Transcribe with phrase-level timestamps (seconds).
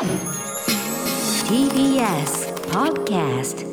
[0.00, 0.08] TBS
[2.70, 3.66] Podcast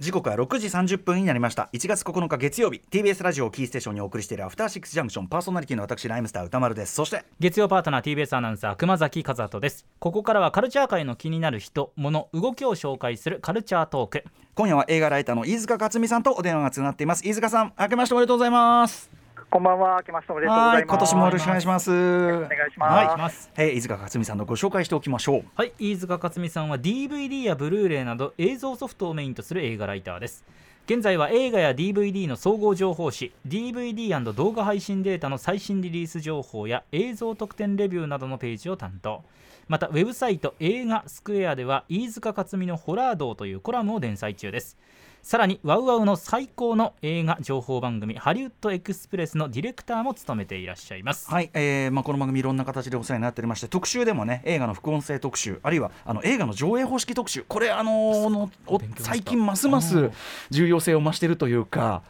[0.00, 1.70] 時刻は6時30分になりました。
[1.72, 2.80] 1月9日月曜日。
[2.90, 6.94] TBS ラジオをキーステーションにお送りしているアフターシックスジャンクションパーソナリティの私ライムスター歌丸です。
[6.94, 9.86] そして月曜パートナー TBS アナウンサー熊崎和人です。
[10.00, 14.24] ここからはカルチャー界の気になる人物動きを紹介するカルチャートーク。
[14.56, 17.24] 今夜は映画ライターの飯塚克美さんとお電話がつながっています。
[17.24, 19.17] 飯塚さん明けましておめでとうございます
[19.50, 20.84] こんばんは、明けましておめでとうございます。
[20.84, 21.90] 今年もよろしくお願いします。
[21.90, 23.50] お願いします。
[23.56, 25.44] はいえー飯塚克美さんのご紹介しておきましょう。
[25.54, 30.44] はい飯塚克美さんは DVD やブルーレイなど映像ソフトをメインとする映画ライターです。
[30.84, 39.22] 現在は映画や DVD の総合情報誌 DVD& 動画配信データの最新リリース情報や映像特典レビューなどのページを担当。
[39.66, 44.78] またウェブサイト映画スクエアでは飯塚克美のホラー道というコラムを連載中です
[45.22, 51.30] さらにワウワウの最高の映画情報番組ハリウッドエクスプレスのディレクターも務めていらっしゃいます。
[51.30, 58.50] はい、えーまあ、この番組いろんな形でお世話になっておりまして特集でもね映画の副音声特集あるいはあの映画の上映方式特集これあのーの
[58.98, 60.10] 最近ますます
[60.50, 62.02] 重要性を増しているというか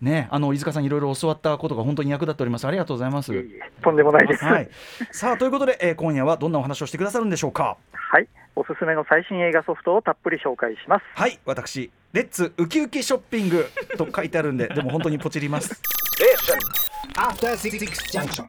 [0.00, 3.32] ねあの飯塚さんいろいろ教わったことが本当に役立っておりますありがとうございます。
[3.82, 4.44] とんでもないです。
[4.44, 4.68] ははいい、、
[5.10, 7.76] さあということで、えー今夜はどんなお話をしてくださるんでしょうか？
[8.58, 11.04] おすすめの最新映画ソフトをたっぷり紹介します。
[11.14, 13.66] はい私レッツウキウキショッピング
[13.98, 15.78] と書いてあるんででも本当にポチります。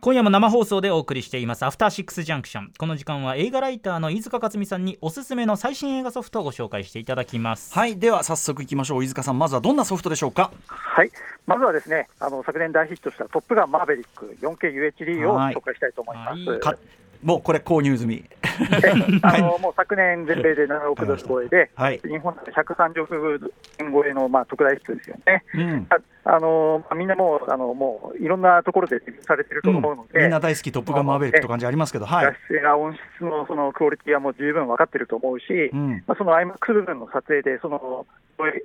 [0.02, 1.64] 今夜も生放送でお送りしています。
[1.64, 7.74] アフターシックスジャンクションこの時間は映画ライターの飯塚克美さんにおすすめの最新映画ソフトをご紹介していただきます。
[7.74, 7.98] はい。
[7.98, 9.04] では早速いきましょう。
[9.04, 10.52] 飯塚さんまずはどんなソフトでしょうか？
[10.68, 11.12] はい、
[11.46, 15.56] まずはですね、あの昨年大ヒットしたトップガンマーヴェリック 4KUHD をはい。
[15.56, 16.40] 紹介したいと思います。
[16.50, 16.60] はい。
[16.60, 16.76] か
[17.24, 18.26] もうこれ購入済み。
[18.44, 22.00] えあのもう昨年全米で7億ドル超えで、はい。
[22.04, 25.44] 日本で130億円超えのまあ特大ヒットですよね。
[25.54, 25.88] うん。
[25.90, 25.98] あ
[26.36, 32.26] あのまあみんなもうあのもういろんなところでされてると思うので、みんな大好きトップガンマーヴェリックという感じありますけどはい。
[32.26, 36.04] 画質や音質のそのクオリティはもう十分分かってると思うし、うん。
[36.08, 38.06] まあ、その IMAX 部分の撮影でその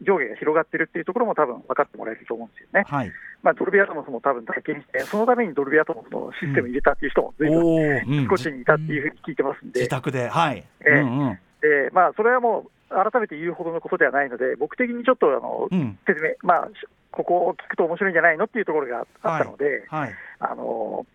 [0.03, 2.85] 上下が広がってるっていうところも多分分かってもらえると思うんですよね。
[2.87, 3.13] はい
[3.43, 11.39] まあ、ドルビーアトモスも多分体験して、そのためにドルビーアトモスのシステム入れたっていう人も随分少しにいたっていうふうに聞いてますんで、自宅ではい、ええうんうん。
[11.61, 15.99] でまあ、それはもう改めて言うほどのことではないので、僕的にちょっとあの、うん。
[16.07, 20.15] 説明、まあ、しここを聞くと面白いんじゃないのっていうところがあったので、はい。
[20.39, 21.07] あの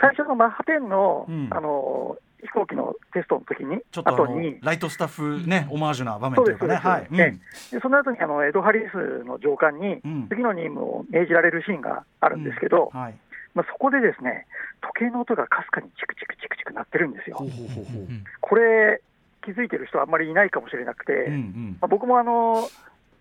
[0.00, 1.48] 最初のマッハ10の,、うん。
[1.50, 6.74] あの飛行機のテストの時に、ちょっとに、ライトスタッフね、オマージュな場面というかね。
[6.74, 7.70] はい、そうです。
[7.76, 10.28] でその後にあのエド・ハリスの上官にうん。
[10.28, 13.00] 次の任務を命じられるシーンがあるんですけど、うん。
[13.00, 13.14] はい。
[13.54, 14.46] まあ、そこでですね
[14.80, 17.36] 時計の音がかすかにチクチクチクチク鳴ってるんですよ。
[17.36, 17.50] ほう。
[17.50, 18.06] ほうほうほう。
[18.40, 19.00] これ
[19.44, 21.76] 気づいてる人はあんまりいないかもしれなくて、うんうん。
[21.80, 22.68] まあ、僕もあの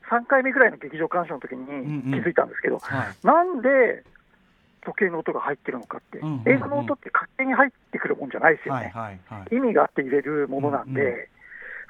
[0.09, 2.21] 3回目ぐらいの劇場鑑賞の時にんうん。
[2.23, 3.27] 気づいたんですけど、はい。
[3.27, 4.03] なんで
[4.85, 6.49] 時計の音が入ってるのかって、うんうんうん。
[6.49, 8.91] 映画の音って勝手に入ってくるもんじゃないですよはいね。
[8.93, 9.55] はいはい。
[9.55, 11.27] 意味があって入れるものなんで、うんう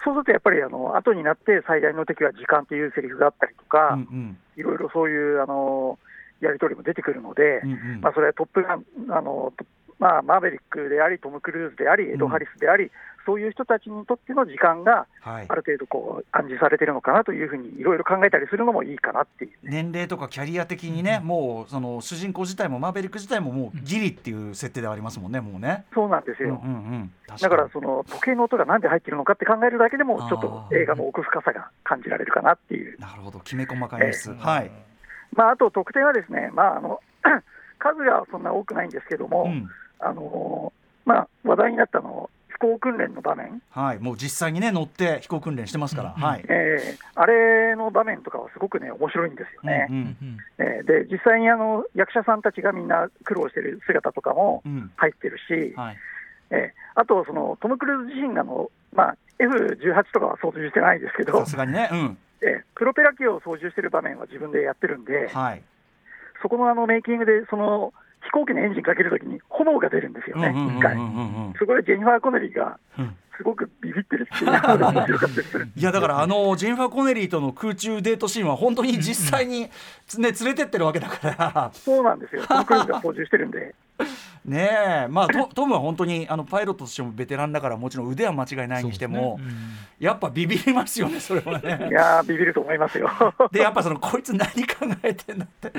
[0.03, 4.37] そうするとやっぱりあの後になって最大の敵は時間っていうセリフがあったりとか、うんうん。
[4.57, 5.99] いろいろそういうあの
[6.41, 8.01] やり取りも出てくるので、うんうん。
[8.01, 9.65] まあ、それはトップガンあの、と
[10.01, 12.89] まあ、マーヴェリックであり、トム・クルーズであり、エド・ハリスであり、
[13.25, 19.51] そういう人たちにとっての時間がはいある程度こう暗示されてるのかなというふうにいろいろ考えたりするのもいいかなっていう。
[19.63, 25.85] 年齢とかキャリア的にね、もうその主人公自体もマーベリック自体ももうギリっていう設定ではありますもんね、もうね。
[25.93, 26.61] そうなんですうんうんよ。
[26.63, 32.99] うん、確だからにその時計の音がなんで入ってるのかって考えるだけでも、ちょっと映画の奥深さが感じられるかなっていう。
[32.99, 34.71] なるほど、きめ細かい演出、えはい。
[35.33, 36.99] まあ、あと特典はですね、まあ、あの
[37.79, 40.73] 数がそんな多くないんですけども、うんあの
[41.05, 46.45] まあ、話題になったの飛行訓練の場面、はい、もう実際にね乗って飛行訓練してますから、うんはい。
[46.47, 49.87] えーあれの場面とかはすごくね、面白いんですよね。
[49.89, 55.97] うんうんうんえーで実際にあの役者さんたちがみんな苦労してる姿とかもうん入ってるし、はい。
[56.51, 65.61] えーあとそのトム・クルーズ自身があの、まあ、F18 とかは操縦してないですけどさ、すがにね、うん、えープロペラ機を操縦してる場面は自分でやってるんで、はい。
[66.41, 70.95] そこのあのメイキングでその飛行機のエンジンかけるときに炎が出るんですよね、一回。
[71.57, 74.51] そこでジェニファー・コネリーがうんすごくビビってるっていう。
[75.75, 79.71] いやだからあのジェニファー・コネリーとの空中デートシーンは本当に実際に、ね、
[80.19, 83.73] 連れてってるわけだから そうなんですよ、トム・クルーズが操縦してるんで。
[84.43, 84.69] ね
[85.05, 85.07] え。
[85.07, 89.61] まあトトムは本当にあのパイロットとしてもベテランだからもちろん腕は間違いないにしても、そうですね。
[89.99, 91.89] やっぱビビりますよねそれはいね。
[91.91, 93.09] やー、ビビると思いますよ。
[93.51, 95.71] でやっぱそのこいつ何考えてんだって。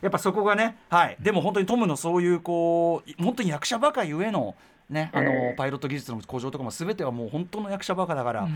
[0.00, 1.16] やっぱそこがねはい。
[1.20, 4.56] でも本当にトムのそういうこう本当に役者バカゆえの
[4.92, 5.54] ねあの、ええ。
[5.56, 8.54] パイロット技術の向上とかも全てはもう本当の役者バカだから、うん。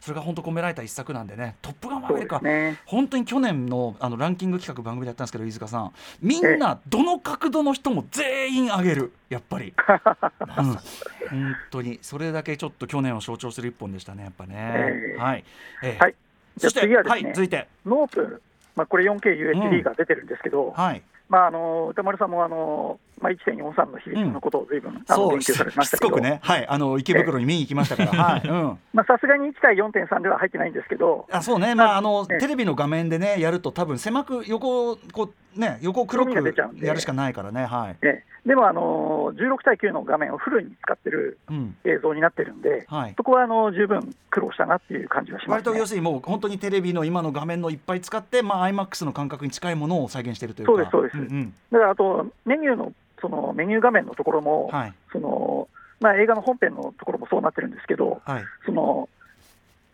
[0.00, 2.76] それが本当込められた一作なんでね「トップガンマーそうでヴェリック」は。
[2.86, 5.92] 本当に去年のあのランキング企画番組でやったんですけど飯塚さん。
[6.20, 9.12] みんなどの角度の人も全員上げる。
[9.28, 9.74] やっぱり、
[10.58, 15.20] うん、本当にそれだけちょっと去年を象徴する一本でしたねやっぱね、ええ。
[15.20, 15.44] はい、
[15.82, 16.02] ええ。
[16.02, 16.14] はい。
[16.56, 17.10] そしてはですね。
[17.10, 17.68] はい、続いて。
[17.84, 18.42] ノープ、
[18.74, 26.40] まあ、これ 4KUHD が出てるんですけど、はいまあ、あの歌丸さんもあの、まあ、1.43の比率のことを随分、あのそう言及されてまししたけど、つこくね。
[26.42, 26.66] はい。
[26.66, 28.10] あの池袋に見に行きましたから。
[28.12, 28.78] はい、うん。
[28.94, 32.38] まあさすがに1対4.3では入ってないんですけど、あそうね、まああのええ。
[32.38, 37.66] テレビの画面でねやると多分狭く横をこうね横を黒くやるしかないからね。
[37.66, 41.76] はい、えでもあの16対9の画面をフルに使ってるうん。
[41.84, 45.52] 映像になってるんで、はい、そこはあの十分苦労したなっていう感じがします、ね。
[45.52, 50.90] 割と要するにもう本当にテレビの今の画面のいっぱい使って、まあ、iMAX の感覚に近いものを再現しているというか。
[50.90, 51.32] そうですそうです。
[51.34, 51.54] んうん。
[51.70, 54.94] だからあとメニューのそのメニュー画面のところも、はい。
[55.12, 55.68] その
[56.00, 58.44] まあ、映画の本編のところもそうなってるんですけど、はい。
[58.64, 59.08] その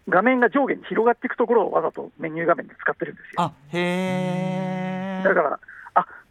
[0.08, 3.42] 画面が上下に広がっていくところをわざとメニュー画面で使ってるんですよ。
[3.42, 5.58] あへえだから、あ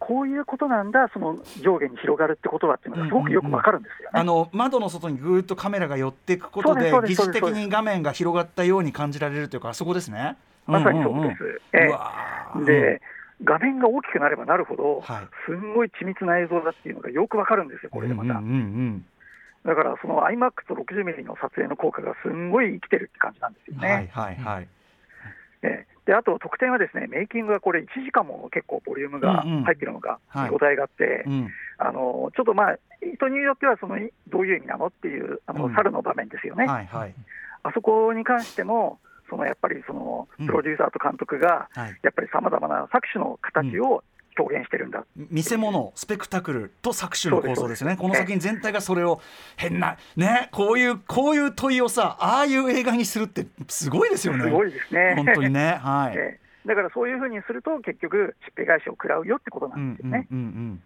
[0.06, 4.20] こういうことなんだ、その上下に広がるってことはっていうのがすごくよくわかるんですよね。
[4.20, 10.36] あの窓の外にぐーっとカメラが寄っていくことで疑似的に画面が広がったように感じられるというかそこですね。
[10.68, 11.26] まさにそうんん。
[11.26, 11.44] んです。
[11.44, 11.86] うえ。
[11.86, 12.66] えわー。
[12.66, 13.02] で、
[13.46, 15.28] 画面が大きくなればなるほど、はい。
[15.46, 18.40] すんごい緻密な映像だっていうのがよくわかるんですよ、これでまた。
[18.40, 19.06] うんうんうん
[19.66, 23.88] だから、その iMAX と60ミリの撮影の効果がすんごい生きてるって感じなんですようんね。
[23.88, 24.64] はいはいはい。
[24.64, 24.83] ええ
[26.06, 30.50] であと特典はですね、メイキングがこれ、1時間も結構ボリュームが入ってるのがはい。
[30.50, 31.50] 見応えがあって、うん。
[31.78, 33.98] あのちょっとまあ、人によってはその
[34.28, 35.76] どういう意味なのっていうあの、うん。
[35.76, 37.16] 猿の場面ですよね、はいはい。
[37.64, 40.48] あそこに関しても、そのやっぱりそのうん。
[40.48, 42.00] プロデューサーと監督が、はい。
[42.04, 44.04] やっぱりさまざまな作種の形を
[44.38, 47.98] 表現してるんだ、見せ物スペクタクルと作種の構造ですね。
[47.98, 49.22] この作品全体がそれを
[49.58, 54.44] 変なねこういうこういう問いをさああいう映画にするってすごいですよね。
[54.44, 55.14] すごいですね。
[55.16, 55.80] 本当にね。
[55.82, 56.68] はい、 ええ。
[56.68, 60.28] だからそういうふうにすると、結局、しっぺ返しを食らうよってことなうんんですよね。
[60.32, 60.82] うん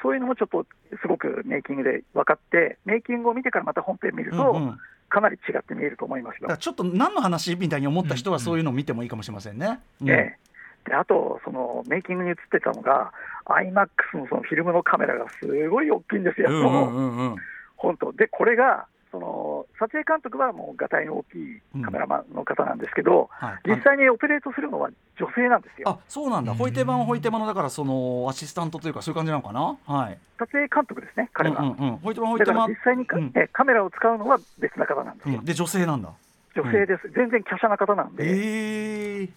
[0.00, 0.66] そういうのもちょっと
[1.02, 4.78] すごくメイキングで分かって、メイキングを見てからまた本編見ると、うんうん。
[5.08, 6.56] かなり違って見えると思いますよ。
[6.56, 9.80] ちょっと何の話みたいに思った人はそういうのを見てもいいかもしれませんね。
[10.00, 10.10] うん。
[10.10, 10.49] ええ
[10.84, 13.12] であと、そのメイキングに映ってたのが、
[13.46, 17.36] IMAX のそのフィルムのカメラがすごい大きいんですよ、うんうんうんうん。
[17.76, 18.12] 本当。
[18.12, 23.68] で、これがその撮影監督はもう、がたいの大きいカメラマンの方なんですけど、はい。
[23.68, 25.88] 実際にオペレートするのは女性なんですよ。
[25.88, 26.58] あそうなんだ、うん。
[26.58, 29.76] ホイテ版はホイテ版のだからそのアシスタントというかそういう感じなのかな？
[29.84, 30.18] はい。
[30.38, 31.60] 撮影監督ですね、彼は。
[31.60, 33.32] うんうんうん、ホイテ版ホイテ版実際にか、うん。
[33.34, 35.44] えカメラを使うのは別な方なんですよ、うん。
[35.44, 36.10] で女性なんだ。
[36.54, 39.28] 女性です、全然華奢な方なんで、ええ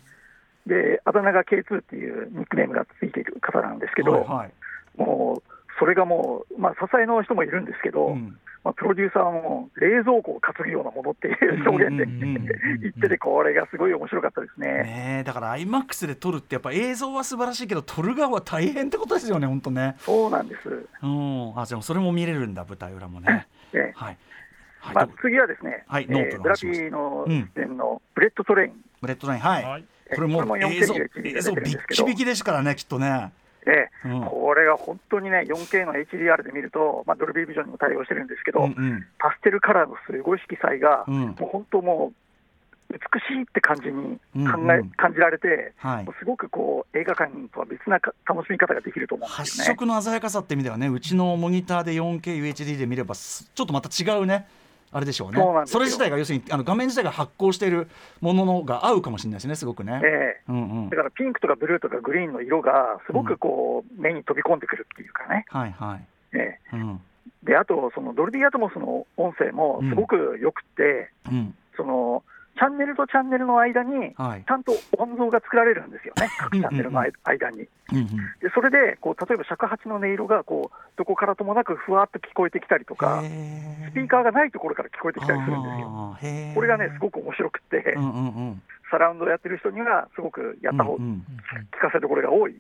[0.68, 4.52] であだ名が K2 っていうニックネームがついている方なんですけど、はいはい。
[4.98, 8.38] もうそれがもう、まあ、支えの人もいるんですけど、うん。
[8.64, 14.68] まあ、プロデューサーも冷蔵庫を担ぐようなものっていう表現で言ってて、これがすごい面白かったですね。
[14.68, 19.98] ねえだから IMAX で撮るってやっぱ映像は素晴らしいけど撮る側は大変ってことですよね本当ね。
[20.00, 21.60] そうなんです、うん。
[21.60, 23.48] あでもそれも見れるんだ舞台裏もね。
[23.74, 24.18] ねはい、
[24.80, 24.96] はい。
[24.96, 27.52] まあと、次はですね、はいえのーブラピのうん。
[27.54, 29.82] 出演のブレット・トレイン、ブレット・トレインはい、はい。
[29.82, 31.54] えこれも映像 4K で出てるんですけど。
[31.54, 33.32] 映像ビッキビキですからねきっとね、
[33.66, 34.08] ええ。
[34.08, 34.26] うん。
[34.26, 39.06] これが本当にね、4K の HDR で見ると、まあ、ドルビービジョンにも対応してるんですけど、うんうん。
[39.20, 41.20] パステルカラーのすごい色彩が、うん。
[41.20, 42.14] もう本当もう、
[42.94, 44.80] 美しいって感じに考え、うん。
[44.82, 46.06] うん感じられて、はい。
[46.20, 49.76] すごくこう映画館とは別なか楽しみ方ができると思うんで発すよね。
[49.76, 50.88] 色の鮮やかさって意味ではね。
[50.90, 54.48] うちのモニターで 4KUHD で見ればすちょっとまた違うね
[54.94, 55.42] あれでしょうね。
[55.66, 57.90] それ自体が要するにあの画面自体が発光している
[58.22, 60.52] もののが合うかもしれないですねすごくね、ええ。
[60.52, 60.90] うんうん。
[60.90, 66.06] だからピンクとかブルーとかグリーンの色がすごくこう、目に飛び込んでくるっていうかね、はいはい。
[66.38, 66.76] ええ。
[66.76, 67.02] うん。
[67.44, 71.56] であと、そのドルビーアトモスの音声もすごく良くて、うん。
[71.76, 72.24] その
[72.56, 74.44] チャンネルとチャンネルの間に、はい。
[74.48, 77.58] ちゃんと音像が作られるんですよね、各チャンネルの間間に。
[77.60, 86.54] でそれでこう例えば尺八の音色がこうどこからともなくふわっと聞こえてきたりとか、へスピーカーがないところから聞こえてきたりするんですよ。
[86.56, 88.62] これがね、すごく面白くて、うんうんうん。
[88.90, 91.22] サラウンドやってる人には、すごくやった方、う聞
[91.82, 92.56] かせどころが多い。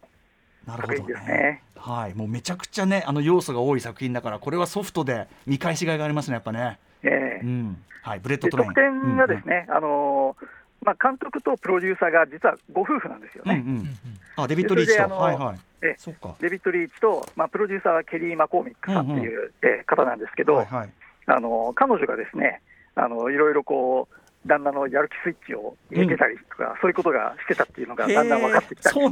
[0.66, 1.64] なるほど作品ですねね。
[1.76, 2.14] はい。
[2.14, 7.46] もうめちゃくちゃねあの要素が多い作品だからこれはソフトで見返しがいがありますねやっぱねええ。
[7.46, 7.84] うん。
[8.02, 8.70] はいブレットトレイン。
[8.70, 10.46] 特典がですね、あのー
[10.86, 13.64] まあ、監督とプロデューサーが実はご夫婦なんですようんうん、ね。
[13.66, 13.88] うんうん。
[14.36, 15.16] あデビッド・リーチと。
[15.16, 15.60] はいはい。
[15.82, 15.96] え
[16.40, 20.90] デビッド・リーチと、まあ、プロデューサーはケリー・マコーミックさんっていう、えー方なんですけど、はいはい。
[21.28, 22.62] あの彼女がですね
[22.96, 29.12] あのいろいろこう旦那のやる気スイッチを入れてたりとか、そういうことがしてたっていうのがだんだん分かってきたりし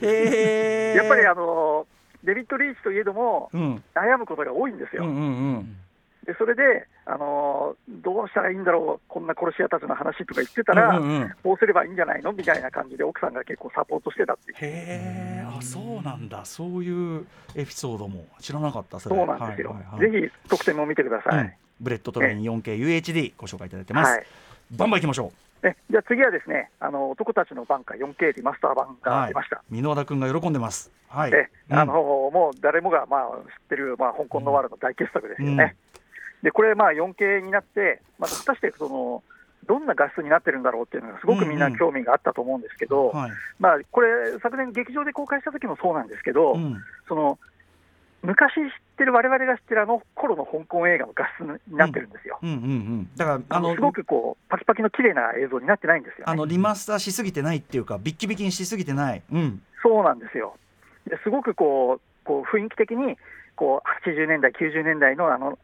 [0.00, 1.86] て、 やっぱりあの
[2.24, 3.82] デビッド・リーチといえども、うん。
[3.94, 5.04] 悩むことが多いんですよ。
[5.04, 5.26] うんうんう
[5.60, 5.76] ん。
[6.26, 11.34] ででそれで、あのーどうしたらいいんだろう、こんな殺し屋たちの話とか言ってたら、うんうんうん。
[11.42, 16.44] こうすればいいんじゃないのみたいな感じで、奥さんが結構サポートしてたっていう、へえあそうなんだ。
[16.44, 17.26] そういう
[17.56, 19.16] エピソードも知らなかったそれ。
[19.16, 20.12] そうなんですよ、はいはいはい。
[20.12, 21.44] ぜひ特典も見てください。
[21.44, 21.52] うん。
[21.80, 24.26] ブレットトレイン 4KUHD ご紹介いただいてます、はい。
[24.72, 29.62] バンバンいきましょえじゃあ次はですね、あの男たちの挽歌 4K リマスター版うが出ました。
[29.70, 30.90] 箕輪田君が喜んでます。
[31.08, 31.32] はい。
[31.32, 31.78] えうん。
[31.78, 35.76] あのもう誰もがまあ知ってる、まあ、香港のワールド大傑作ですよね。
[36.42, 39.22] でこれ、まあ 4K になって、まあ、果たしてその
[39.66, 44.08] どんな画質になってるんだろうっていうのが、すごくみんな興味があったと思うんですけど、はいまあ、これ、
[44.42, 46.76] 昨年、劇場で公開した時もそうなんですけど、うん
[47.08, 47.38] その
[48.22, 48.60] 昔知っ
[48.98, 52.38] てる、我々が知ってるあの頃の香港映画の画質になってるんですよ。
[52.42, 56.32] うんうんうんだからあのすごくこうパキパキの綺麗な映像になってないんですよ、ね。
[56.32, 60.54] あのリマスターしすぎてないっていうかビッキビキにしすぎてないうんそうなんですよ。
[61.06, 63.16] ですごくこうこう雰囲気的に
[63.56, 65.58] こう80年代、90年代のあの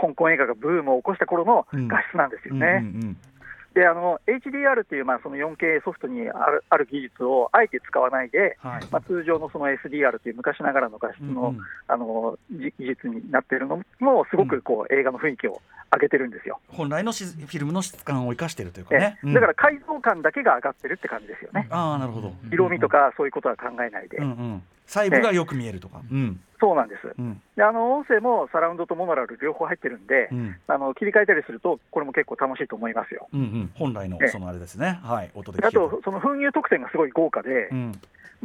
[0.00, 1.88] 香港映画がブームを起こした頃のうん。
[1.88, 2.66] 画質なんですよね。
[2.94, 3.16] うんうん
[3.74, 8.82] であの HDR っていう、まあ、その 4K ソフトにあるある技術をあえて使わないで、はい。
[8.90, 11.60] まあ、通常のその SDR っていう昔ながらの画質の,、うんうん。
[11.86, 15.60] あのじ技術になっているのも、すごくこう映画の雰囲気を
[15.92, 16.58] 上げてるんですよ。
[16.68, 21.68] 本来のしフィルムの質感を生かしてるというかね、だから解像感だけが上がってるって感じですよね。
[21.70, 22.32] ああなるほど。
[22.50, 26.00] 色味とかそういうことは考えないで、うんうん細部がよく見えるとか。
[26.10, 26.40] うん。
[26.60, 27.14] そうなんです。
[27.16, 27.40] うん。
[27.56, 30.56] であの音声もサラウンドとモノラル両方入ってるんで、うん。
[30.66, 33.28] あの切り替えたりすると、これも結構楽しいと思いますよ。
[33.32, 33.70] うんうん。
[33.74, 34.28] 本来のええ。
[34.28, 34.98] そのあれですね。
[35.02, 35.30] はい。
[35.34, 37.92] 音でであと、その封入特典がすごい豪華で、うん。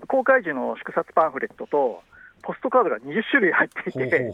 [0.08, 2.04] 公開時の祝冊パンフレットと、
[2.44, 4.34] ポストカードが20種類入っていて、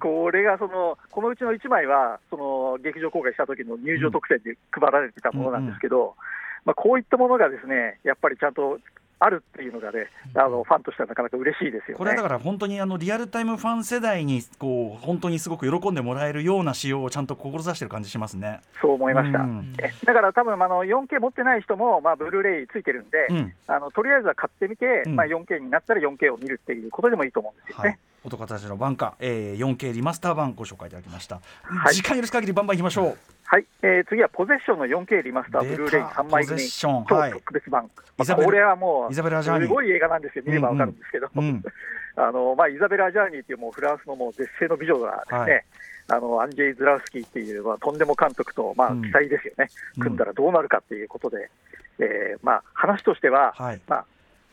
[0.00, 6.16] これがその、このうちの1枚は、その劇場公開した時の入場特典で配られてたものなんですけど、
[6.64, 8.78] まあ、こういったものがですね、やっぱりちゃんと
[9.20, 11.94] あるっていうのがね、あのファンとしてはなかなか嬉しいですよね。
[11.98, 18.60] これはだから本当にあのリアルタイムファン世代にこう本当にすごく喜んでもらえるような仕様をちゃんと志してる感じしますね。
[18.80, 19.40] そう思いました。
[19.40, 31.94] うんえだから多分あの 4K 持ってない人も、まあ、ブルーレイついてるんで、うんあのとりあえずは買ってみて、うんまあ、4K になったら 4K を見るっていうことでもいいと思うんですよはいね。、男たちの晩歌、えー、4K リマスター版ご紹介いただきました、はい。
[31.94, 33.18] 時間許す限りバンバンいきましょう。
[33.44, 36.68] はい、えー次はポゼッションの 4K リマスターブルーレイ3枚組。
[36.68, 37.32] 超はい。
[37.32, 41.62] 特別版、イザベルこれはもうすごい映画なんですよ、見ればわかるんですけど、うん
[42.16, 45.64] あのまあ、イザベラ・ジャーニーっていうもうフランスのもう絶世の美女がですね、はい。
[46.08, 51.50] あのアンジェイ・ズラウスキーっていう、まあ、とんでも監督と、まあうん、期待ですよね、うん組んだらどうなるかっていうことで、
[51.98, 53.80] えーまあ、話としては、はい。
[53.88, 54.04] まあ、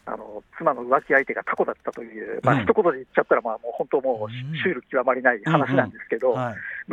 [0.07, 2.63] あの妻の浮気相手がタコだったという、まあうん。
[2.63, 4.57] 一言で言っちゃったら、まあ、もう本当、もううん。
[4.57, 6.35] シュール極まりない話なんですけど、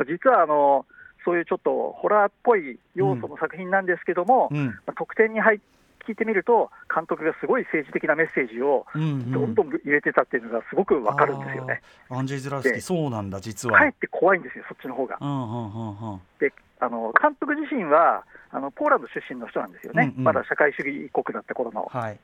[0.06, 0.84] 実はあの
[1.24, 4.66] そういうちょっとホラーっぽい要素の作品なんですけども、うん。
[4.66, 5.58] まあ、特典に入っ
[6.06, 9.32] 聞いてみると、監督がすごい政治的なメッセージをうんうん。
[9.32, 11.80] どんどん入れてたっていうのがすごくわかるんですよね。
[12.10, 12.18] あー。
[12.18, 13.78] アンジェイ・ズラウスキーでそうなんだ実は。
[13.78, 15.18] かえって怖いんですよ、そっちの方が。
[15.20, 16.20] うんうんうんうん。
[16.38, 20.24] であの監督自身はあのポーランド出身の人なんですよね、うんうん。
[20.24, 21.88] まだ社会主義国だった頃の。
[21.90, 22.18] はい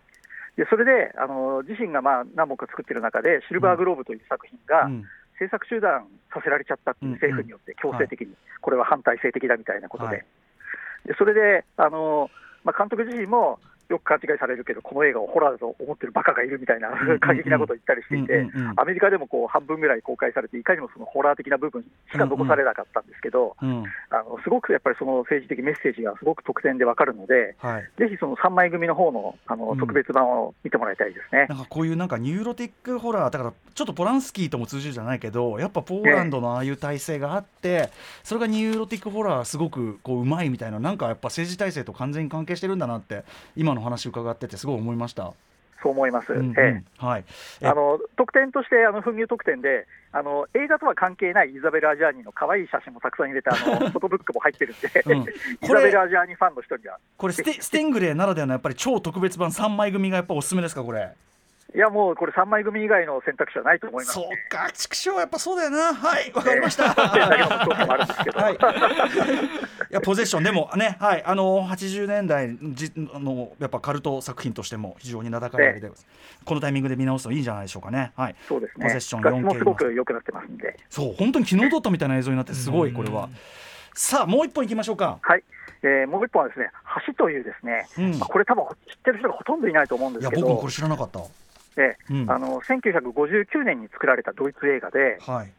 [0.60, 5.04] でそれであの自身がまあ何本か作ってる中で、シルバーグローブという作品がうん。
[5.40, 7.16] 制作中断させられちゃったっていううん。
[7.16, 10.26] 政府によって強制的に、これは反体制的だみたいなことで、はい。
[11.06, 12.28] でそれであの、
[12.62, 13.58] まあ、監督自身も
[13.90, 18.80] よく勘違いされるけど、この映画をホラーだと思ってるバカがいるみたいな、んうん過激なことを言ったりしていて、うんうんうん。
[18.80, 27.88] アメリカでもこう半分ぐらい公開されて、いかにもそのホラー的な部分しか残されなかったんですけど、うんあのすごくやっぱりその政治的メッセージがすごく特典でわかるので、はい。
[27.98, 29.78] ぜひその3枚組の方のあのうん。
[29.78, 31.46] 特別版を見てもらいたいですね。
[31.48, 37.88] なんかこういうなんかニューロティックホラーだからちょっとポランスキーとも通じるじゃないけどやっぱポーランドのああいう体制があって
[38.22, 43.24] それがニューロティックホラーすごくこううまいみたいななんかやっぱ政治体制と完全に関係してるんだなって
[43.56, 45.32] 今の話伺っててすごい思いました。
[45.82, 46.32] そう思います。
[46.32, 47.24] うんうんええはい。
[47.62, 55.22] えあの特典として、あの紛入特典であの、映画とは関係ないイザベル・アジャーニーの可愛い写真もたくさん入れたあの フォトブックも入ってるんで、うん
[55.62, 61.12] イザベル・アジャーニーファンの人には、これステステングレーならではのやっぱり超特別版3枚組がやっぱおすすめですかこれ？
[61.74, 64.46] いやもうこれ、3枚組以外の選択肢はないと思います、そうね。
[64.48, 64.70] か。
[64.72, 65.94] 畜生やっぱそうだよな。
[65.94, 66.90] はいわかりました。
[66.94, 68.54] はい、
[69.90, 75.90] いやポゼッションでもね、はい、あの80年代じあのやっぱカルト作品としても非常に名高いわけで、
[76.44, 78.12] このタイミングで見直すといいんじゃないでしょうかね。
[78.16, 83.28] はい、そうですね、ポゼッション画質も 4K すごく良くなってますんで、そう本当に昨日撮ったみたいな映像になってすごいこれは。
[83.94, 85.18] さあもう一本いきましょうか。
[85.22, 85.44] はい。
[85.82, 86.70] えーもう一本はですね、
[87.06, 88.18] 橋というですね、うん。
[88.18, 90.40] まあこれ多分知ってる人がほとんどいないと思うんですけど。
[90.40, 91.20] いや僕もこれ、知らなかった。
[91.76, 95.52] えうんあの1959年に作られたドイツ映画で、はい。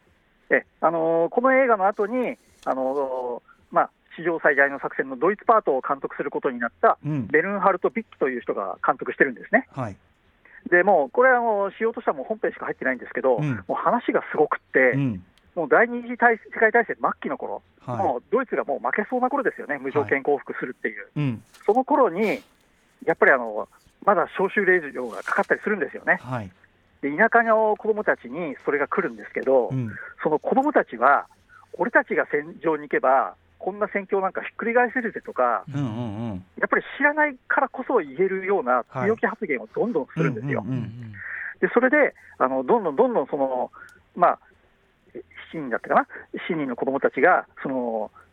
[0.50, 3.42] えあのーこの映画の後に、あのー
[3.72, 7.28] まあ、史上最大の作戦のドイツパートを監督することになったうん。
[7.28, 9.68] ベルンハルト・ビッキという人が監督してるんですね。
[9.72, 9.96] はい。
[10.70, 15.24] でもうこれはもう仕様としてはもう本編しか入ってないんですけど、うんもう話がすごくって、うん。
[15.56, 22.42] もう第二次大世界大戦末期の頃、はいもうドイツがもう負けそうな頃ですよね、無条件降伏するっていう、うんその頃に、
[23.06, 23.68] やっぱりあの
[24.06, 26.20] まだ招集令状がかかったりするんですよね。
[26.22, 26.52] はい。
[27.02, 29.92] で田舎の子供たちにそれが来るんですけど、うん。
[30.24, 31.28] その子供たちは、
[31.74, 36.46] 俺たちが戦場に行けば、こんな戦況なんかひっくり返せるぜとか、うんうんうん。
[36.60, 39.08] やっぱり知らないからこそ言えるようなはい。
[39.08, 40.64] 強気発言をどんどんするんですよ。
[40.66, 41.14] うんうんうん
[41.62, 43.72] でそれであのどんどんどんどんその、
[44.16, 44.40] まあ、
[45.54, 46.08] 7人だったかな、
[46.50, 47.76] 7人の子供たちがその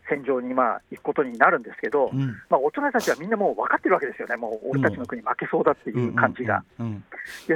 [0.08, 2.36] 戦場にまあ行くことになるんですけど、うん。
[2.48, 6.64] まあ、大人たちはみんなもう分かってるわけですよね、もう俺たちの国負けそうだっていう感じが。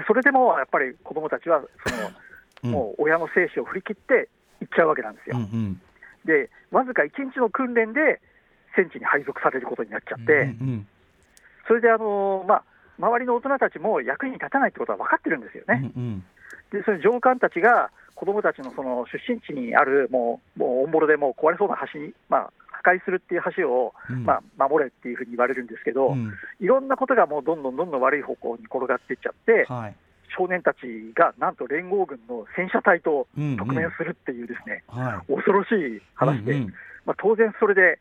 [0.07, 2.11] それでもやっぱり子供たちはその、
[2.65, 2.71] うん。
[2.71, 4.29] もう親の生死を振り切って
[4.61, 5.37] 行っちゃうわけなんですよ。
[5.37, 5.81] うんうん。
[6.25, 8.21] で、わずか1日の訓練で
[8.77, 10.87] 戦地に配属されることになっちゃって、うんうん
[11.67, 12.65] それで、あのまあ、
[12.99, 15.93] 周りの大人たちも役に立たないってことは分かってるんですよね。
[15.97, 16.25] うん。
[16.73, 17.91] で、その上官たちが
[18.23, 22.53] 子供たちのその出身地にある、もう、もうオンボロでもう壊れそうな橋に、まあ、
[22.85, 24.23] 破壊するっていう橋を、うん。
[24.23, 26.33] まあ、守れっていうふうに言われるんですけど、うん。
[26.61, 29.97] いろんなことがもうどんどんどんどん悪い方向に転がっていっちゃって、はい。
[30.39, 30.79] 少年たち
[31.19, 33.57] がなんと連合軍の戦車隊とうんうん。
[33.57, 35.35] 特命するっていうですね、はい。
[35.35, 36.75] 恐ろしい話で、うんうん。
[37.05, 37.99] まあ、当然それで、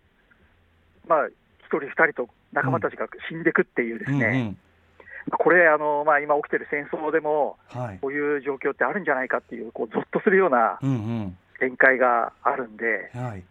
[1.08, 1.32] まあ、1
[1.70, 4.46] 人、2人と仲間たちが死んでいくっていうですね、うんうん。
[4.46, 4.71] まあ
[5.38, 8.00] これ、あのまあ、今起きてる戦争でも、はい。
[8.02, 13.44] こういう状況ってあるんじゃないかっていう、こうゾッとするようなうん展開があるんで、うんはい。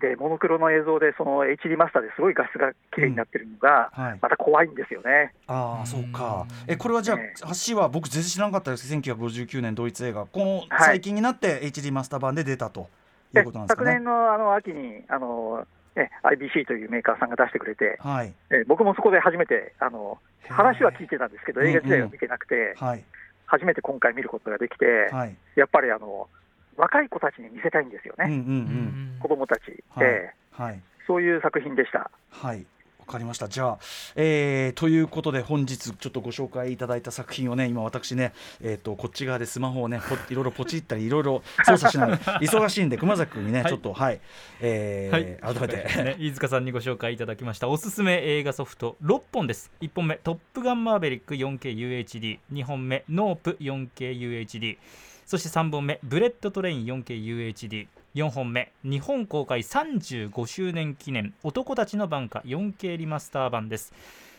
[0.00, 4.18] でモノクロの映像で、その HD マスターですごい画質が綺麗になってるのが、はい。
[4.20, 5.32] また怖いんですよね。
[5.46, 6.46] ああそうか。
[6.66, 7.34] うんえこれはじゃあね。
[7.68, 8.92] 橋は僕全然知らなかったです。
[8.92, 10.26] 1959年ドイツ映画。
[10.26, 10.66] このはい。
[10.86, 12.88] 最近になって HD マスター版で出たと
[13.32, 13.90] いでうことなんですかね。
[13.92, 18.32] 昨年のあの秋にあの、ね、IBC というメーカーさんが出してくれて、はい。
[18.50, 20.18] え僕もそこで初めてあの
[20.48, 23.04] 話は聞いてたんですけど、映画自体は見てなくて、はい。
[23.46, 25.36] 初めて今回見ることができて、はい。
[25.56, 26.28] やっぱりあの
[26.76, 29.16] 若い子たちに見せたいんですよね、うんうんうん。
[29.20, 30.06] 子供たち、はい。
[30.06, 30.80] ええはい。
[31.06, 32.10] そういう作品でした。
[32.30, 32.64] はい
[33.06, 33.48] わかりました。
[33.48, 33.78] じゃあ、
[34.14, 43.68] えーということで本日ちょっとご紹介いただいた作品をね今私ね、えー、とこっち側でスマホをねポいろいろポチったりいろいろ操作しながら 忙しいんで熊崎君にね、はい。
[43.68, 44.20] ちょっとはい、
[44.60, 47.68] えー改めて、ね、飯塚さんにご紹介いただきました。
[47.68, 49.72] おすすめ映画ソフト6本です。
[49.80, 54.78] 1本目「トップガンマーヴェリック 4KUHD」2本目「ノープ 4KUHD」
[55.26, 58.70] そして3本目「ブレットトレイン 4KUHD」4本目。
[58.84, 61.32] 日本公開35周年記念。
[61.42, 62.40] 男たちの挽歌。
[62.40, 63.94] 4K リマスター版です。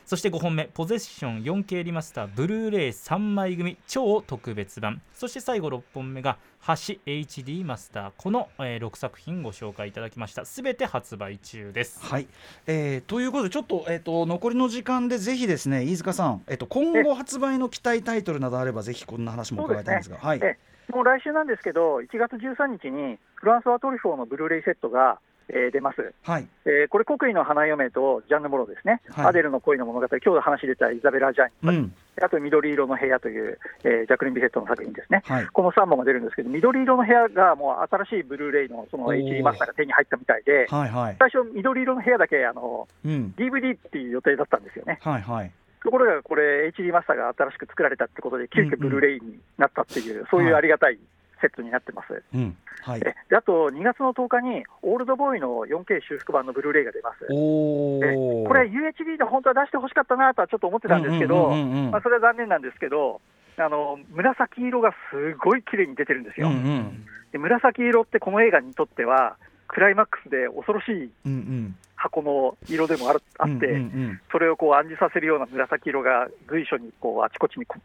[0.05, 0.65] そして5本目。
[0.65, 1.41] ポゼッション。
[1.41, 2.29] 4K リマスター。
[2.35, 2.89] ブルーレイ。
[2.89, 3.77] 3枚組。
[3.87, 5.01] 超特別版。
[5.15, 6.73] そして最後6本目が橋
[7.07, 8.11] HD マスター。
[8.15, 10.45] この、えー6作品ご紹介いただきました。
[10.45, 11.99] すべて発売中です。
[12.03, 12.27] はい、
[12.67, 20.17] えーということでちょっと,、えー、と残りの時間でぜひですね飯塚さん、えー、と今後発売の期待タイトルなどあればぜひこんな話も伺いたいんですが。
[20.17, 20.39] はい。
[20.43, 25.19] ええもう来週なんですけど、1月13日にフランスワトリフォーのブルーレイセットが、
[25.49, 26.13] えー出ます。
[26.23, 26.47] はい。
[26.65, 29.25] えーこれ、国威の花嫁とジャンヌ・モロですね、はい。
[29.27, 31.93] アデルの恋の物語、今日話出たイザベラ・ジャン、うん。
[32.21, 35.21] あと緑色の部屋という、えージャクリン・ビセットの作品ですね。
[35.25, 35.47] はい。
[35.47, 41.15] この3本が出るんですけど、緑色の部屋がもう新しいブルーレイのその HD マスターが手に入ったみたいで、はいはい。
[41.19, 43.33] 最初、緑色の部屋だけあのうん。
[43.37, 44.99] DVD っていう予定だったんですよね。
[45.01, 45.51] はいはい
[45.83, 50.99] ところがこれ、HD マスターが新しく作られたってことで、急遽ブルーレイになったっていう、そういうありがたい
[51.41, 52.21] セットになってます。
[52.33, 52.57] うん。
[52.81, 53.01] はい。
[53.05, 57.27] えであと、2月の10日に、オールドボーイの 4K 修復版のブルーレイが出ます。
[57.31, 61.53] おこれ、UHD で本当は出してほししかったなとはちょっと思ってたんですけど、
[62.01, 63.21] それは残念なんですけど、
[63.55, 67.05] あの紫色がすごい綺麗に出てるんですよ、うんうん。
[67.31, 73.81] で紫色ってこの映画にとっては、クライマックスで恐ろしいうんうん箱の色でもあるあって、
[74.29, 77.77] それをこう暗示させるような紫色が随所にこうあちこちにこ、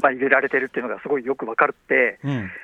[0.00, 2.18] まあ、入れられてるっていうのがすごいよくわかるって、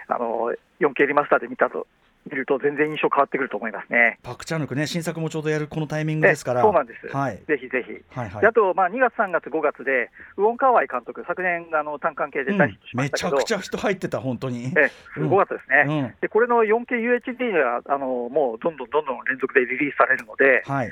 [0.08, 1.86] あの 4K リマスターで見たと
[2.30, 4.18] 見ると、全然印象変わってくると思いますね。
[4.22, 6.60] パク・チャヌクね新作もちょうどやるこのタイミングですから。
[6.60, 7.38] えそうなんです、はい。
[7.46, 7.92] ぜひぜひ。
[8.18, 8.40] はいはい。
[8.40, 14.72] であと、まあ、2月、3月、5月で、ウォン・カーワイ監督、昨年、あの単管系で大ヒットしまめしたけど、ちゃくちゃ人入ってた本当に。
[14.76, 15.30] えうん。
[15.30, 16.14] 5月ですね、うん。
[16.20, 20.88] でこれの 4KUHD があのもうどんどんどんどん連続でリリースされるので、はい。
[20.88, 20.90] え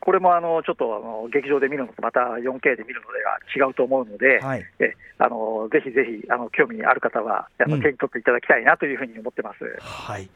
[0.00, 4.64] これもあのちょっとあの劇場で見るのとまた 4K で見るのでは違うと思うので、はい。
[4.78, 7.82] えあのぜひぜひあの興味ある方はあのうん。
[7.82, 9.64] 手に取っていただきたいなというふうに思ってます。
[9.80, 10.28] はい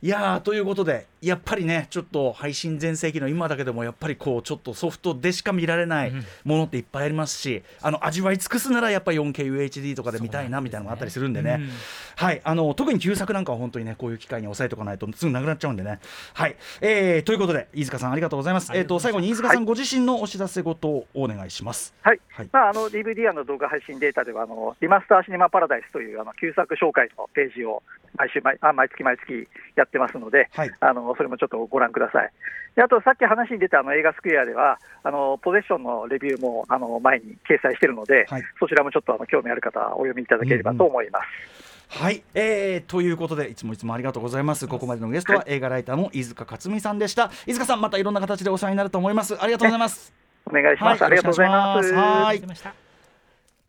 [0.00, 6.12] いやーということでやっぱりねちょっと配信全盛期の今だけでもやっぱりこうちょっとソフトでしか見られない
[6.44, 11.56] ものっていっぱいありますし、あの味わい尽くすならやっぱり 4KUHD とかで見たいなみたいなのがあったりするんでね。
[11.58, 11.70] うん。
[12.14, 12.40] はい。
[12.44, 15.98] あの特に旧作なんかは本当にねこういう機会に押さえておかないとすぐなくなっちゃうんでね。
[16.34, 18.70] はい、えー、ということで飯塚さんありがとうございます。
[18.72, 21.92] えっ、と最後に飯塚さんご自身のお知らせ事をお願いします。
[22.02, 22.48] はい、はい。
[22.52, 27.82] まあ、あの DVD の動画配信データではあの、リマスターシネマパラダイスというあの旧作紹介のページを
[28.16, 30.70] 毎週毎あ毎月毎月やってますので、はい。
[30.80, 32.30] あのそれもちょっとご覧ください。
[32.76, 38.42] であと、さっき話に出たあの映画スクエアでは、あのポゼッションのレビューもあの前に掲載しているので、はい。
[38.60, 41.68] そちらもちょっとあの興味ある方はお読みいただければと思います。
[41.90, 44.68] はい、えー、ということでいつもいつもありがとうございます。
[44.68, 47.30] ここまでのゲストは映画ライターの飯塚克美さんでした。
[47.46, 49.34] 飯塚さんまたいろんな形でお世話になると思います。
[49.42, 50.12] ありがとうございます。
[50.44, 51.02] お願いします。
[51.02, 51.12] はい。
[51.12, 51.94] ありがとうございます。
[51.94, 52.40] はい。
[52.40, 52.87] 出ました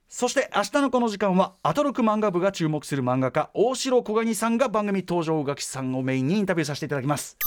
[0.10, 7.38] そして明日のこの時間はアトロク漫画部が注目する漫画家大城小蟹さんが番組登場ガキさんをメインにインタビューさせていただきます。